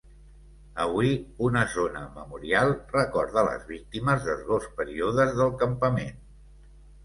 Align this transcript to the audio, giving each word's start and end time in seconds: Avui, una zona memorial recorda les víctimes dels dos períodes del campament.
Avui, 0.85 1.11
una 1.47 1.61
zona 1.73 2.01
memorial 2.15 2.73
recorda 2.95 3.45
les 3.51 3.69
víctimes 3.75 4.27
dels 4.31 4.43
dos 4.51 4.69
períodes 4.83 5.41
del 5.41 5.57
campament. 5.65 6.21